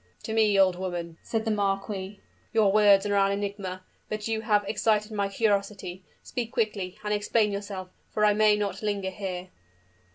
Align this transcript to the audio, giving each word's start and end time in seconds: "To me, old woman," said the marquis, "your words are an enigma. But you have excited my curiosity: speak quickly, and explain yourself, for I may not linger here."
"To 0.23 0.33
me, 0.33 0.57
old 0.59 0.77
woman," 0.79 1.19
said 1.21 1.45
the 1.45 1.51
marquis, 1.51 2.19
"your 2.53 2.71
words 2.71 3.05
are 3.05 3.13
an 3.15 3.31
enigma. 3.33 3.83
But 4.09 4.27
you 4.27 4.41
have 4.41 4.63
excited 4.67 5.11
my 5.11 5.29
curiosity: 5.29 6.01
speak 6.23 6.51
quickly, 6.51 6.97
and 7.03 7.13
explain 7.13 7.51
yourself, 7.51 7.89
for 8.09 8.25
I 8.25 8.33
may 8.33 8.55
not 8.55 8.81
linger 8.81 9.11
here." 9.11 9.49